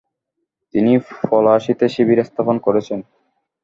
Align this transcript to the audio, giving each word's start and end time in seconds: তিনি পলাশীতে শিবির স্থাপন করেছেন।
তিনি 0.73 0.91
পলাশীতে 1.23 1.85
শিবির 1.93 2.19
স্থাপন 2.29 2.55
করেছেন। 2.65 2.99